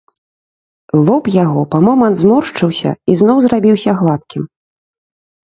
[1.05, 4.43] Лоб яго па момант зморшчыўся і зноў зрабіўся гладкім.